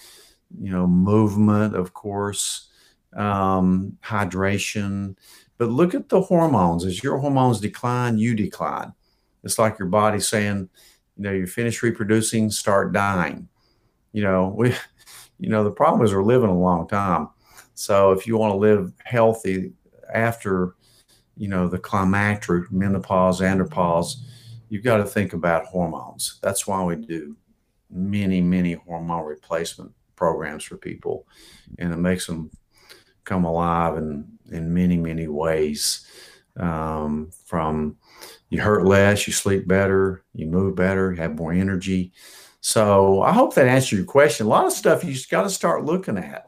[0.60, 2.68] you know, movement, of course,
[3.14, 5.16] um, hydration.
[5.58, 6.84] But look at the hormones.
[6.84, 8.92] As your hormones decline, you decline.
[9.44, 10.68] It's like your body saying,
[11.16, 13.48] you know, you finish reproducing, start dying.
[14.12, 14.74] You know, we,
[15.38, 17.28] you know, the problem is we're living a long time.
[17.74, 19.72] So if you want to live healthy
[20.12, 20.74] after,
[21.36, 24.16] you know, the climacteric, menopause, andropause,
[24.68, 26.38] you've got to think about hormones.
[26.42, 27.36] That's why we do
[27.90, 31.26] many, many hormone replacement programs for people,
[31.78, 32.50] and it makes them
[33.24, 36.06] come alive in in many, many ways.
[36.56, 37.96] Um, from
[38.48, 42.12] you hurt less, you sleep better, you move better, have more energy.
[42.60, 44.46] So I hope that answered your question.
[44.46, 46.46] A lot of stuff you just got to start looking at.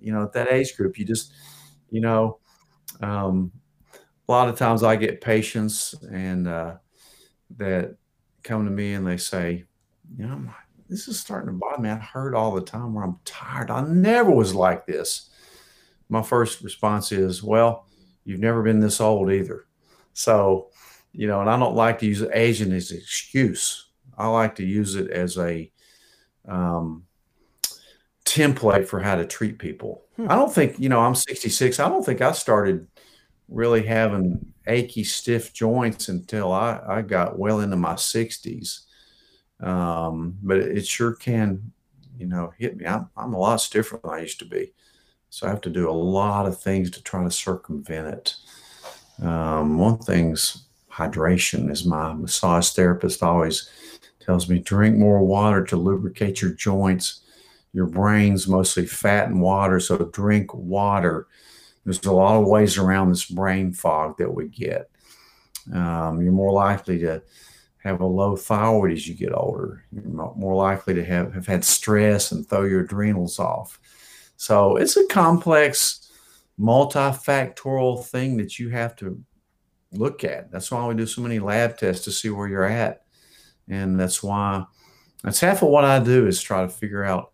[0.00, 1.32] You know, at that age group, you just,
[1.90, 2.38] you know,
[3.00, 3.52] um,
[4.28, 6.76] a lot of times I get patients and uh,
[7.56, 7.96] that
[8.42, 9.64] come to me and they say,
[10.16, 10.44] you know,
[10.88, 11.90] this is starting to bother me.
[11.90, 13.70] I heard all the time where I'm tired.
[13.70, 15.30] I never was like this.
[16.08, 17.86] My first response is, well,
[18.24, 19.66] you've never been this old either.
[20.14, 20.70] So,
[21.12, 23.90] you know, and I don't like to use Asian as an excuse.
[24.16, 25.70] I like to use it as a
[26.46, 27.04] um,
[28.24, 30.04] template for how to treat people.
[30.18, 30.30] Hmm.
[30.30, 31.78] I don't think, you know, I'm 66.
[31.78, 32.86] I don't think I started
[33.48, 38.80] really having achy, stiff joints until I, I got well into my 60s.
[39.60, 41.72] Um, but it, sure can,
[42.18, 42.84] you know, hit me.
[42.84, 44.72] I'm, I'm a lot stiffer than I used to be.
[45.30, 48.34] So I have to do a lot of things to try to circumvent it.
[49.24, 53.70] Um, one thing's hydration, as my massage therapist always
[54.20, 57.20] tells me drink more water to lubricate your joints.
[57.72, 61.26] Your brain's mostly fat and water, so drink water.
[61.84, 64.90] There's a lot of ways around this brain fog that we get.
[65.72, 67.22] Um, you're more likely to
[67.78, 69.84] have a low thyroid as you get older.
[69.92, 73.78] You're more likely to have, have had stress and throw your adrenals off.
[74.36, 76.10] So it's a complex,
[76.58, 79.22] multifactorial thing that you have to
[79.92, 80.50] look at.
[80.50, 83.02] That's why we do so many lab tests to see where you're at.
[83.68, 84.64] And that's why
[85.22, 87.32] that's half of what I do is try to figure out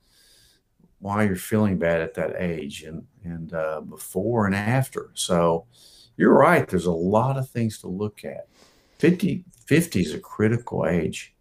[1.04, 5.10] why you're feeling bad at that age and, and uh, before and after.
[5.12, 5.66] So
[6.16, 6.66] you're right.
[6.66, 8.48] There's a lot of things to look at.
[9.00, 11.34] 50, 50 is a critical age.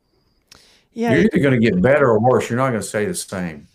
[0.91, 1.13] Yeah.
[1.13, 2.49] You're either going to get better or worse.
[2.49, 3.67] You're not going to stay the same.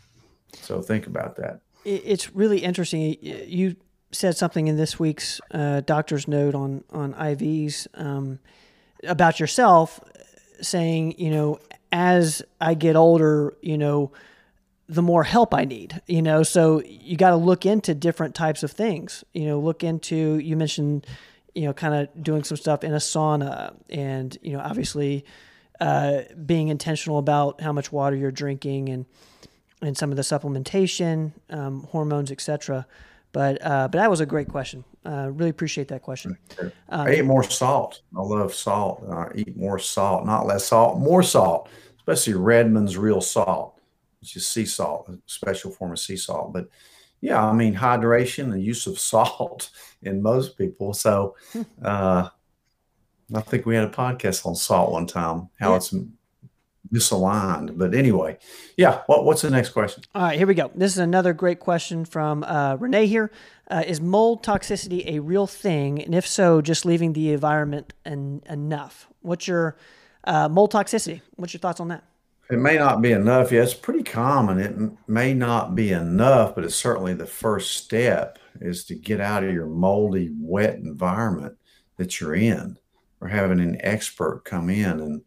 [0.60, 1.60] So think about that.
[1.86, 3.16] It's really interesting.
[3.22, 3.74] You
[4.12, 8.40] said something in this week's uh, doctor's note on on IVs um,
[9.04, 10.00] about yourself,
[10.60, 11.60] saying, you know,
[11.92, 14.12] as I get older, you know,
[14.88, 16.42] the more help I need, you know.
[16.42, 19.24] So you got to look into different types of things.
[19.34, 20.38] You know, look into.
[20.38, 21.06] You mentioned,
[21.54, 25.24] you know, kind of doing some stuff in a sauna, and you know, obviously,
[25.80, 29.06] uh, being intentional about how much water you're drinking and
[29.80, 32.86] and some of the supplementation, um, hormones, etc.
[33.32, 34.84] But uh, but that was a great question.
[35.04, 36.38] Uh, really appreciate that question.
[36.60, 38.00] Um, I eat more salt.
[38.16, 39.04] I love salt.
[39.10, 43.77] I eat more salt, not less salt, more salt, especially Redmond's real salt,
[44.20, 46.52] which is sea salt, a special form of sea salt.
[46.52, 46.68] But
[47.20, 49.70] yeah, I mean hydration, and use of salt
[50.02, 50.94] in most people.
[50.94, 51.36] So
[51.84, 52.28] uh,
[53.34, 55.76] I think we had a podcast on salt one time, how yeah.
[55.76, 55.94] it's
[56.92, 57.76] misaligned.
[57.76, 58.38] But anyway,
[58.76, 59.02] yeah.
[59.06, 60.02] What, what's the next question?
[60.14, 60.70] All right, here we go.
[60.74, 63.30] This is another great question from uh, Renee here.
[63.70, 66.02] Uh, is mold toxicity a real thing?
[66.02, 69.08] And if so, just leaving the environment en- enough?
[69.20, 69.76] What's your
[70.24, 71.20] uh, mold toxicity?
[71.36, 72.04] What's your thoughts on that?
[72.50, 73.52] It may not be enough.
[73.52, 74.58] Yeah, it's pretty common.
[74.58, 74.74] It
[75.06, 79.52] may not be enough, but it's certainly the first step is to get out of
[79.52, 81.56] your moldy, wet environment
[81.98, 82.78] that you're in
[83.20, 85.22] or having an expert come in and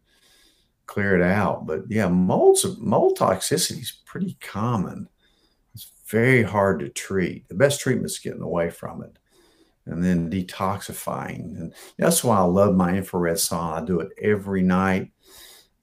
[0.86, 1.66] clear it out.
[1.66, 5.08] But yeah, mold's mold toxicity is pretty common.
[5.74, 7.48] It's very hard to treat.
[7.48, 9.16] The best treatment is getting away from it
[9.86, 11.58] and then detoxifying.
[11.58, 13.82] And that's why I love my infrared sauna.
[13.82, 15.12] I do it every night.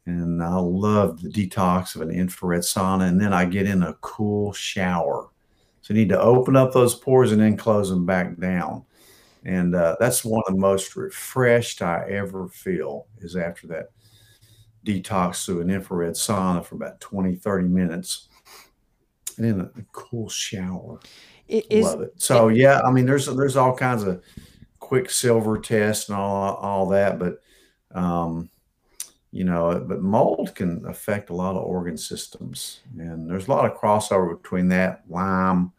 [0.09, 3.07] And I love the detox of an infrared sauna.
[3.07, 5.29] And then I get in a cool shower.
[5.81, 8.85] So you need to open up those pores and then close them back down.
[9.45, 13.91] And uh, that's one of the most refreshed I ever feel is after that
[14.85, 18.29] detox through an infrared sauna for about 20, 30 minutes
[19.37, 20.99] and then a, a cool shower.
[21.47, 22.13] It is, Love it.
[22.17, 24.23] So it, yeah, I mean, there's there's all kinds of
[24.79, 27.41] quicksilver tests and all all that, but
[27.91, 28.49] um,
[29.31, 33.69] you know, but mold can affect a lot of organ systems, and there's a lot
[33.69, 35.71] of crossover between that Lyme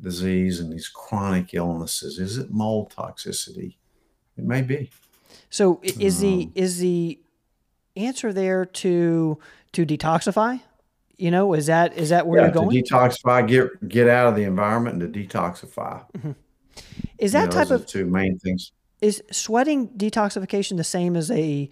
[0.00, 2.18] disease and these chronic illnesses.
[2.18, 3.76] Is it mold toxicity?
[4.36, 4.90] It may be.
[5.50, 7.18] So is um, the is the
[7.96, 9.38] answer there to
[9.72, 10.60] to detoxify?
[11.16, 12.70] You know, is that is that where yeah, you're going?
[12.70, 16.04] To detoxify, get get out of the environment and to detoxify.
[16.12, 16.32] Mm-hmm.
[17.18, 18.72] Is that you know, type of two main things?
[19.00, 21.68] Is sweating detoxification the same as a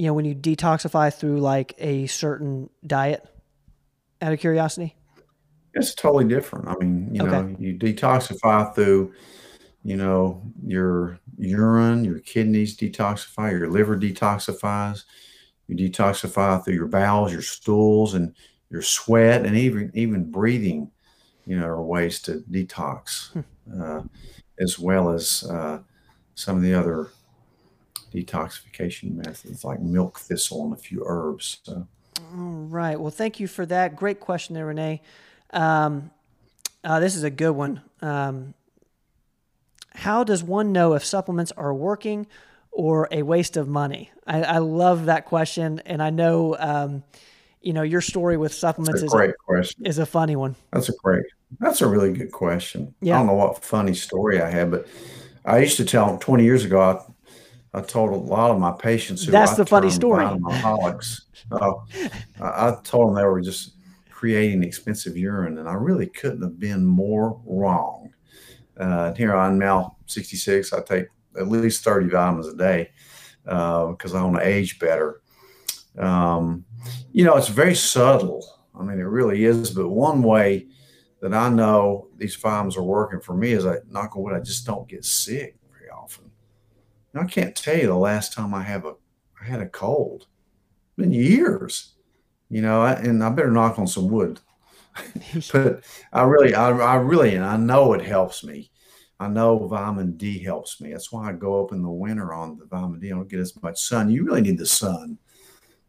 [0.00, 3.22] you know when you detoxify through like a certain diet?
[4.22, 4.96] Out of curiosity.
[5.74, 6.68] It's totally different.
[6.68, 7.30] I mean, you okay.
[7.30, 9.12] know, you detoxify through,
[9.82, 15.04] you know, your urine, your kidneys detoxify, your liver detoxifies.
[15.68, 18.34] You detoxify through your bowels, your stools, and
[18.70, 20.90] your sweat, and even even breathing.
[21.44, 23.82] You know, are ways to detox, hmm.
[23.82, 24.02] uh,
[24.58, 25.80] as well as uh,
[26.34, 27.10] some of the other
[28.12, 31.58] detoxification methods like milk thistle and a few herbs.
[31.62, 31.86] So.
[32.32, 32.98] All right.
[33.00, 33.96] Well, thank you for that.
[33.96, 35.02] Great question there, Renee.
[35.52, 36.10] Um,
[36.84, 37.82] uh, this is a good one.
[38.00, 38.54] Um,
[39.92, 42.26] how does one know if supplements are working
[42.70, 44.10] or a waste of money?
[44.26, 47.02] I, I love that question, and I know um,
[47.60, 49.86] you know your story with supplements is great a, question.
[49.86, 50.54] Is a funny one.
[50.72, 51.24] That's a great.
[51.58, 52.94] That's a really good question.
[53.00, 53.16] Yeah.
[53.16, 54.86] I don't know what funny story I had, but
[55.44, 56.80] I used to tell 20 years ago.
[56.80, 57.02] I,
[57.72, 60.24] I told a lot of my patients who that's I the funny story.
[60.24, 61.26] Alcoholics.
[61.52, 61.72] uh,
[62.40, 63.74] I, told them they were just
[64.10, 68.12] creating expensive urine, and I really couldn't have been more wrong.
[68.76, 70.72] Uh, here I'm now 66.
[70.72, 71.06] I take
[71.38, 72.90] at least 30 vitamins a day
[73.44, 75.20] because uh, I want to age better.
[75.98, 76.64] Um,
[77.12, 78.44] you know, it's very subtle.
[78.78, 79.70] I mean, it really is.
[79.70, 80.66] But one way
[81.20, 84.40] that I know these vitamins are working for me is I knock on wood, I
[84.40, 85.56] just don't get sick.
[87.12, 88.94] Now, I can't tell you the last time I have a
[89.40, 90.26] I had a cold.
[90.88, 91.94] It's been years
[92.50, 94.40] you know, and I better knock on some wood.
[95.52, 98.70] but I really, I, I really, and I know it helps me.
[99.20, 100.90] I know vitamin D helps me.
[100.90, 103.06] That's why I go up in the winter on the vitamin D.
[103.08, 104.10] I don't get as much sun.
[104.10, 105.16] You really need the sun.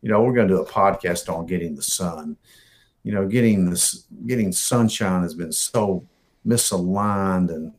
[0.01, 2.38] You know, we're going to do a podcast on getting the sun.
[3.03, 6.07] You know, getting this, getting sunshine has been so
[6.45, 7.73] misaligned and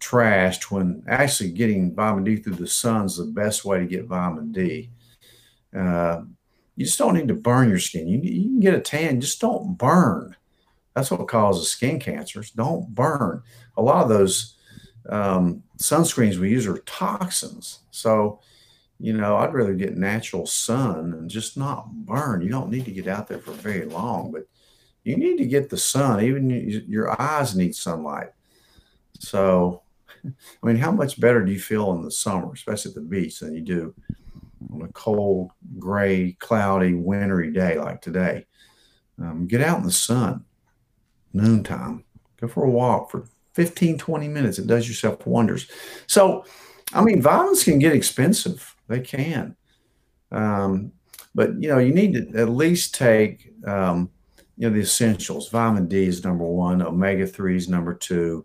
[0.00, 4.06] trashed when actually getting vitamin D through the sun is the best way to get
[4.06, 4.90] vitamin D.
[5.76, 6.22] Uh,
[6.76, 8.06] you just don't need to burn your skin.
[8.06, 10.36] You, you can get a tan, just don't burn.
[10.94, 12.50] That's what causes skin cancers.
[12.50, 13.42] Don't burn.
[13.76, 14.54] A lot of those
[15.08, 17.80] um, sunscreens we use are toxins.
[17.90, 18.40] So,
[19.00, 22.42] you know, I'd rather get natural sun and just not burn.
[22.42, 24.46] You don't need to get out there for very long, but
[25.04, 26.22] you need to get the sun.
[26.22, 26.50] Even
[26.88, 28.32] your eyes need sunlight.
[29.18, 29.82] So,
[30.62, 33.40] I mean, how much better do you feel in the summer, especially at the beach,
[33.40, 33.94] than you do
[34.72, 38.46] on a cold, gray, cloudy, wintry day like today.
[39.20, 40.44] Um, get out in the sun,
[41.32, 42.04] noontime.
[42.40, 44.58] Go for a walk for 15, 20 minutes.
[44.58, 45.68] It does yourself wonders.
[46.06, 46.44] So,
[46.92, 48.74] I mean, vitamins can get expensive.
[48.88, 49.56] They can.
[50.30, 50.92] Um,
[51.34, 54.10] but, you know, you need to at least take, um,
[54.56, 55.50] you know, the essentials.
[55.50, 56.82] Vitamin D is number one.
[56.82, 58.44] Omega 3 is number two.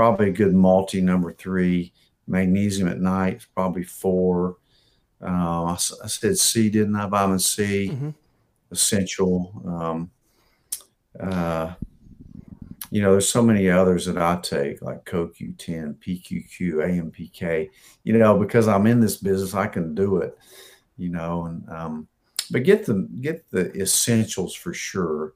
[0.00, 1.92] Probably a good multi, number three.
[2.26, 4.56] Magnesium at night, probably four.
[5.22, 7.04] Uh, I, I, said C, didn't I?
[7.04, 8.08] Vitamin C, mm-hmm.
[8.70, 9.52] essential.
[9.66, 10.10] Um,
[11.22, 11.74] uh,
[12.90, 17.68] you know, there's so many others that I take, like CoQ10, PQQ, AMPK.
[18.02, 20.34] You know, because I'm in this business, I can do it.
[20.96, 22.08] You know, and um,
[22.50, 25.34] but get the get the essentials for sure.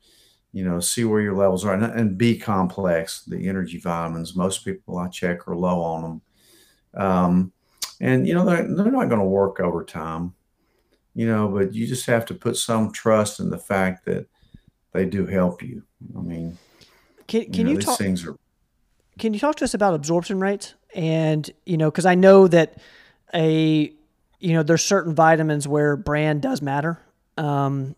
[0.55, 4.35] You know, see where your levels are, and, and B complex, the energy vitamins.
[4.35, 7.03] Most people I check are low on them.
[7.03, 7.53] Um,
[8.01, 10.33] and you know they're, they're not going to work over time,
[11.15, 14.27] you know but you just have to put some trust in the fact that
[14.93, 15.83] they do help you
[16.17, 16.59] i mean
[17.27, 18.37] can, can you, know, you talk things are
[19.19, 22.79] can you talk to us about absorption rates and you know because i know that
[23.33, 23.93] a
[24.41, 27.01] you know there's certain vitamins where brand does matter
[27.37, 27.97] um,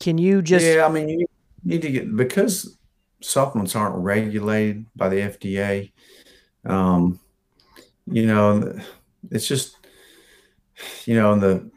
[0.00, 1.26] can you just yeah i mean you
[1.64, 2.78] need to get because
[3.20, 5.90] supplements aren't regulated by the fda
[6.66, 7.18] um,
[8.06, 8.78] you know
[9.30, 9.76] it's just
[11.06, 11.70] you know the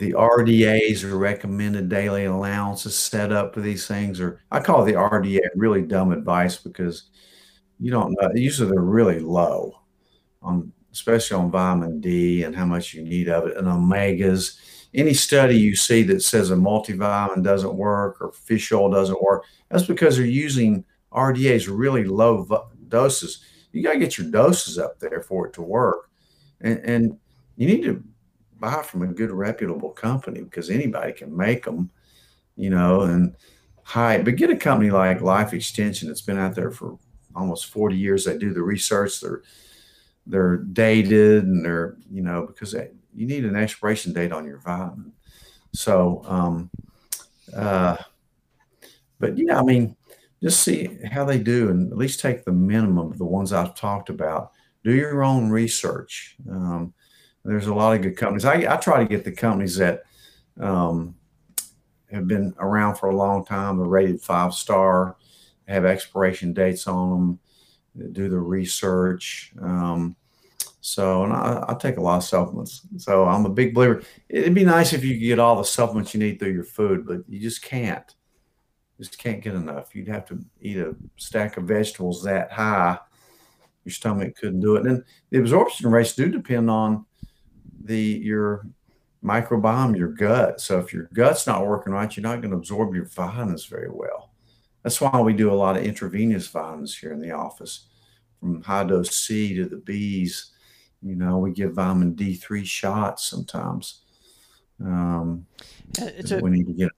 [0.00, 4.94] the RDAs or recommended daily allowances set up for these things, or I call the
[4.94, 7.10] RDA really dumb advice because
[7.78, 8.30] you don't know.
[8.34, 9.78] Usually they're really low
[10.40, 14.58] on, especially on vitamin D and how much you need of it, and omegas.
[14.92, 19.44] Any study you see that says a multivitamin doesn't work or fish oil doesn't work,
[19.68, 24.98] that's because they're using RDAs really low doses you got to get your doses up
[24.98, 26.10] there for it to work.
[26.60, 27.18] And, and
[27.56, 28.02] you need to
[28.58, 31.90] buy from a good reputable company because anybody can make them,
[32.56, 33.34] you know, and
[33.82, 36.98] high, but get a company like Life Extension that's been out there for
[37.34, 38.24] almost 40 years.
[38.24, 39.20] They do the research.
[39.20, 39.42] They're,
[40.26, 44.58] they're dated and they're, you know, because they, you need an expiration date on your
[44.58, 45.12] vitamin.
[45.72, 46.70] So, um,
[47.54, 47.96] uh,
[49.18, 49.96] but yeah, I mean,
[50.42, 53.74] just see how they do and at least take the minimum of the ones I've
[53.74, 54.52] talked about.
[54.84, 56.36] Do your own research.
[56.50, 56.94] Um,
[57.44, 58.44] there's a lot of good companies.
[58.44, 60.02] I, I try to get the companies that
[60.58, 61.14] um,
[62.10, 65.16] have been around for a long time, they're rated five star,
[65.68, 69.52] have expiration dates on them, do the research.
[69.60, 70.16] Um,
[70.80, 72.82] so, and I, I, take a lot of supplements.
[72.96, 74.02] So I'm a big believer.
[74.28, 77.06] It'd be nice if you could get all the supplements you need through your food,
[77.06, 78.14] but you just can't.
[78.98, 79.94] Just can't get enough.
[79.94, 82.98] You'd have to eat a stack of vegetables that high.
[83.84, 84.86] Your stomach couldn't do it.
[84.86, 87.04] And the absorption rates do depend on
[87.82, 88.66] the your
[89.24, 90.60] microbiome, your gut.
[90.60, 93.90] So if your gut's not working right, you're not going to absorb your vitamins very
[93.90, 94.32] well.
[94.82, 97.88] That's why we do a lot of intravenous vitamins here in the office,
[98.38, 100.52] from high dose C to the B's.
[101.02, 104.02] You know, we give vitamin D3 shots sometimes.
[104.84, 105.46] Um,
[105.98, 106.90] it's a, we need to get.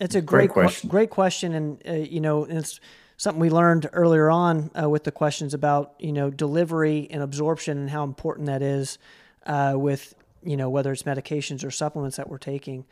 [0.00, 0.90] It's a great, great question.
[0.90, 2.80] great question, and uh, you know, it's
[3.16, 7.78] something we learned earlier on uh, with the questions about you know delivery and absorption
[7.78, 8.98] and how important that is
[9.46, 12.84] uh, with you know, whether it's medications or supplements that we're taking.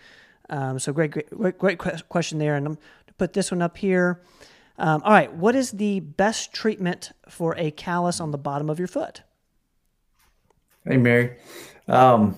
[0.51, 2.57] Um, so great, great, great question there.
[2.57, 4.23] And I'm to put this one up here.
[4.79, 8.79] Um, all right, what is the best treatment for a callus on the bottom of
[8.79, 9.23] your foot?
[10.85, 11.37] Hey, Mary.
[11.87, 12.37] Um,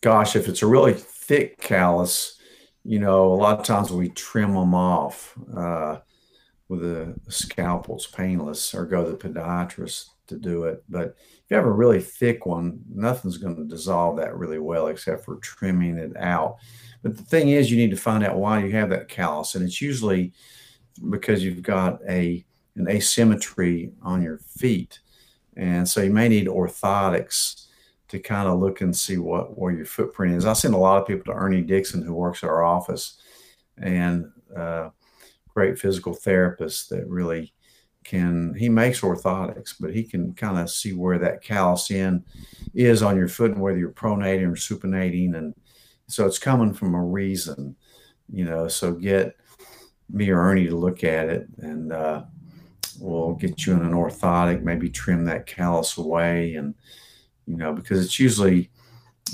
[0.00, 2.38] gosh, if it's a really thick callus,
[2.84, 5.98] you know, a lot of times we trim them off uh,
[6.68, 7.96] with a scalpel.
[7.96, 10.84] It's painless, or go to the podiatrist to do it.
[10.88, 14.86] But if you have a really thick one, nothing's going to dissolve that really well
[14.86, 16.58] except for trimming it out.
[17.02, 19.64] But the thing is, you need to find out why you have that callus, and
[19.64, 20.32] it's usually
[21.10, 22.44] because you've got a
[22.76, 25.00] an asymmetry on your feet,
[25.56, 27.66] and so you may need orthotics
[28.08, 30.46] to kind of look and see what where your footprint is.
[30.46, 33.18] I send a lot of people to Ernie Dixon, who works at our office,
[33.78, 34.90] and uh,
[35.48, 37.52] great physical therapist that really
[38.04, 42.24] can he makes orthotics, but he can kind of see where that callus in
[42.74, 45.54] is on your foot and whether you're pronating or supinating, and
[46.06, 47.74] so it's coming from a reason,
[48.30, 48.68] you know.
[48.68, 49.34] So get
[50.08, 52.22] me or Ernie to look at it, and uh,
[53.00, 56.74] we'll get you in an orthotic, maybe trim that callus away, and
[57.46, 58.70] you know because it's usually.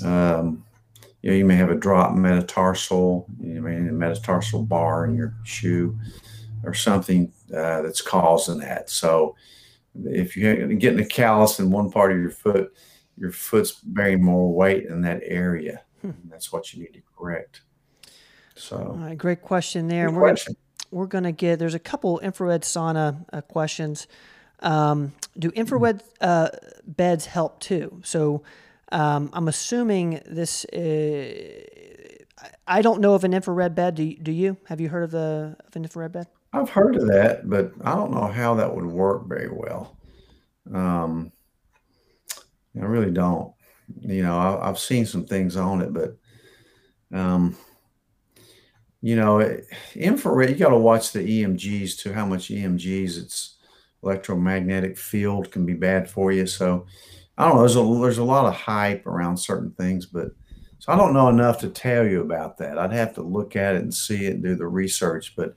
[0.05, 0.65] Um,
[1.21, 5.15] you know, you may have a drop metatarsal, you may have a metatarsal bar in
[5.15, 5.97] your shoe
[6.65, 8.91] or something uh, that's causing that.
[8.91, 9.37] So
[10.05, 12.75] if you're getting a callus in one part of your foot,
[13.17, 15.83] your foot's bearing more weight in that area.
[16.01, 16.11] Hmm.
[16.25, 17.63] That's what you need to correct.
[18.55, 20.11] So, right, great question there.
[20.11, 20.55] We're question.
[20.55, 24.07] Gonna, we're going to get there's a couple infrared sauna uh, questions.
[24.61, 26.51] Um, do infrared uh,
[26.87, 28.01] beds help too?
[28.05, 28.43] So
[28.93, 30.65] um, I'm assuming this.
[30.67, 31.33] Uh,
[32.67, 33.95] I don't know of an infrared bed.
[33.95, 34.57] Do you, do you?
[34.67, 36.27] Have you heard of the of an infrared bed?
[36.53, 39.97] I've heard of that, but I don't know how that would work very well.
[40.73, 41.33] Um,
[42.81, 43.53] I really don't.
[44.01, 46.17] You know, I, have seen some things on it, but
[47.13, 47.57] um,
[49.03, 49.61] you know,
[49.95, 50.51] infrared.
[50.51, 52.13] You got to watch the EMGs too.
[52.13, 53.19] How much EMGs?
[53.19, 53.57] It's
[54.03, 56.47] electromagnetic field can be bad for you.
[56.47, 56.87] So
[57.37, 57.61] I don't know.
[57.61, 60.29] There's a there's a lot of hype around certain things, but
[60.79, 62.79] so I don't know enough to tell you about that.
[62.79, 65.55] I'd have to look at it and see it and do the research, but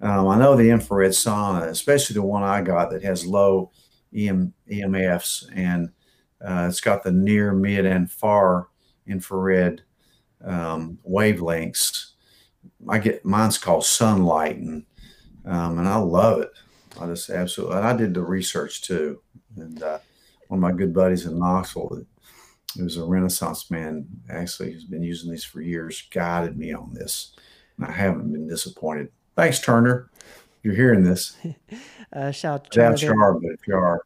[0.00, 3.72] um, I know the infrared sauna, especially the one I got that has low
[4.14, 5.90] EM, EMFs and
[6.40, 8.68] uh, it's got the near, mid, and far
[9.06, 9.82] infrared
[10.44, 12.07] um, wavelengths.
[12.86, 14.84] I get mine's called Sunlighten,
[15.44, 16.50] um, and I love it.
[17.00, 17.76] I just absolutely.
[17.76, 19.20] And I did the research too,
[19.56, 19.98] and uh,
[20.48, 22.04] one of my good buddies in Knoxville,
[22.76, 26.92] it was a Renaissance man, actually has been using these for years, guided me on
[26.94, 27.32] this,
[27.76, 29.10] and I haven't been disappointed.
[29.36, 30.10] Thanks, Turner.
[30.62, 31.36] You're hearing this.
[32.12, 34.02] uh, shout out Sharp, but if you are,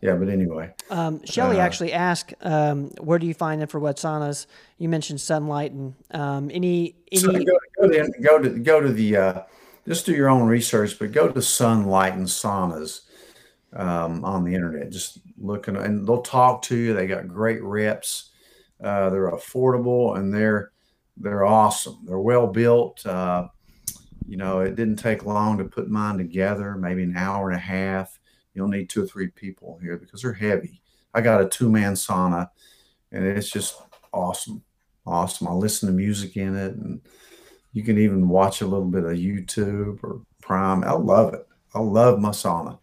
[0.00, 0.14] yeah.
[0.14, 4.46] But anyway, um, Shelly uh, actually asked, um, "Where do you find infrared saunas?"
[4.78, 7.20] You mentioned Sunlighten um, any any.
[7.20, 9.42] So go, go, to, go to go to the uh,
[9.86, 13.00] just do your own research, but go to Sunlighten saunas
[13.72, 14.90] um, on the internet.
[14.90, 16.94] Just looking, and they'll talk to you.
[16.94, 18.30] They got great reps.
[18.82, 20.72] Uh, they're affordable and they're
[21.16, 22.00] they're awesome.
[22.04, 23.04] They're well built.
[23.06, 23.48] Uh,
[24.26, 27.60] you know, it didn't take long to put mine together, maybe an hour and a
[27.60, 28.18] half.
[28.54, 30.82] You'll need two or three people here because they're heavy.
[31.14, 32.48] I got a two man sauna
[33.10, 33.80] and it's just
[34.12, 34.62] awesome.
[35.06, 35.48] Awesome.
[35.48, 37.00] I listen to music in it and
[37.72, 40.84] you can even watch a little bit of YouTube or Prime.
[40.84, 41.46] I love it.
[41.74, 42.78] I love my sauna.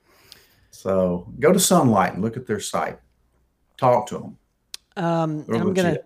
[0.71, 2.99] So go to Sunlight and look at their site.
[3.77, 4.37] Talk to them.
[4.95, 5.99] Um, I'm gonna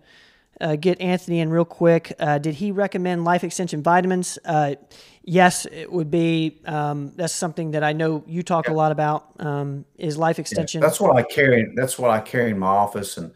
[0.60, 2.12] uh, get Anthony in real quick.
[2.18, 4.38] Uh, did he recommend life extension vitamins?
[4.44, 4.74] Uh,
[5.22, 6.60] yes, it would be.
[6.66, 8.72] Um, that's something that I know you talk yeah.
[8.72, 9.28] a lot about.
[9.40, 10.80] Um, is life extension?
[10.80, 11.72] Yeah, that's what I carry.
[11.74, 13.16] That's what I carry in my office.
[13.16, 13.32] And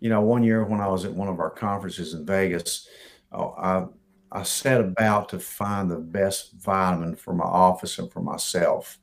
[0.00, 2.88] you know, one year when I was at one of our conferences in Vegas,
[3.32, 3.86] oh, I
[4.32, 8.98] I set about to find the best vitamin for my office and for myself.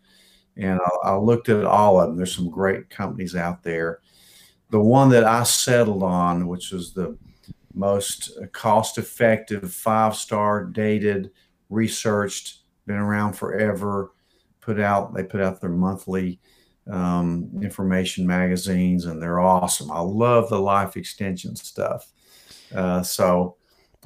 [0.57, 2.17] And I, I looked at all of them.
[2.17, 3.99] There's some great companies out there.
[4.72, 7.17] The one that I settled on, which was the
[7.74, 11.32] most cost effective, five star dated,
[11.70, 14.11] researched, been around forever,
[14.61, 16.39] put out, they put out their monthly
[16.89, 19.91] um, information magazines and they're awesome.
[19.91, 22.11] I love the life extension stuff.
[22.74, 23.57] Uh, so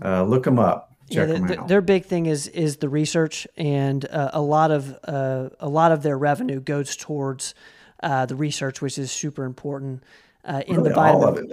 [0.03, 0.93] uh, look them up.
[1.11, 4.97] Check yeah, the, their big thing is is the research, and uh, a lot of
[5.03, 7.53] uh, a lot of their revenue goes towards
[8.01, 10.01] uh, the research, which is super important
[10.45, 11.51] uh, in really, the vitamin.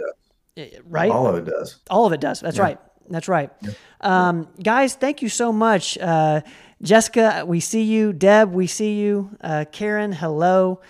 [0.61, 0.83] All of it does.
[0.89, 1.11] Right?
[1.11, 1.77] All of it does.
[1.91, 2.41] All of it does.
[2.41, 2.63] That's yeah.
[2.63, 2.79] right.
[3.09, 3.51] That's right.
[3.61, 3.71] Yeah.
[4.01, 5.99] Um, guys, thank you so much.
[5.99, 6.43] Uh,
[6.83, 8.13] Jessica, we see you.
[8.13, 9.37] Deb, we see you.
[9.41, 10.81] Uh, Karen, hello.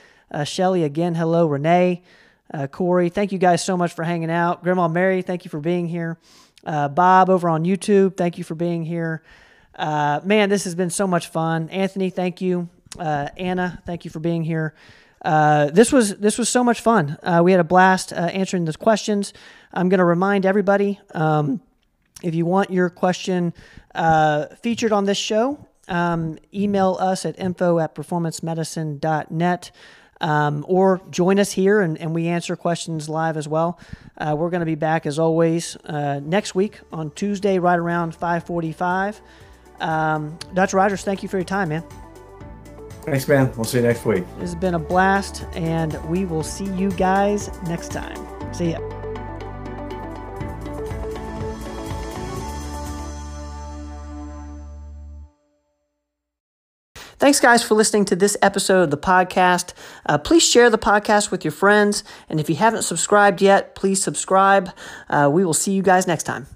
[0.45, 1.47] Shelly, again, hello.
[1.47, 2.03] Renee,
[2.71, 4.63] Corey, thank you guys so much for hanging out.
[4.63, 6.19] Grandma Mary, thank you for being here.
[6.65, 9.23] Uh, Bob over on YouTube, thank you for being here.
[9.75, 11.69] Uh, man, this has been so much fun.
[11.71, 12.69] Anthony, thank you.
[12.99, 14.75] Uh, Anna, thank you for being here.
[15.23, 17.19] Uh, this was this was so much fun.
[17.23, 19.33] Uh, we had a blast uh, answering those questions.
[19.73, 21.61] I'm going to remind everybody um,
[22.23, 23.53] if you want your question
[24.63, 29.71] featured on this show, um, email us at info at performancemedicine.net
[30.21, 33.79] um, or join us here and, and we answer questions live as well.
[34.17, 38.17] Uh, we're going to be back as always uh, next week on Tuesday, right around
[38.17, 39.21] 5:45.
[39.81, 40.77] Um, Dr.
[40.77, 42.10] Rogers, thank you for your time, man.
[43.03, 43.53] Thanks, man.
[43.57, 44.25] We'll see you next week.
[44.39, 48.17] This has been a blast, and we will see you guys next time.
[48.53, 48.79] See ya.
[57.21, 59.75] Thanks, guys, for listening to this episode of the podcast.
[60.07, 62.03] Uh, please share the podcast with your friends.
[62.31, 64.71] And if you haven't subscribed yet, please subscribe.
[65.09, 66.47] Uh, we will see you guys next time.